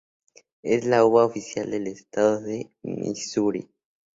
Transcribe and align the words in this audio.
Es 0.63 0.83
la 0.83 1.05
uva 1.05 1.25
oficial 1.25 1.69
del 1.69 1.85
estado 1.85 2.41
de 2.41 2.71
Missouri. 2.81 3.69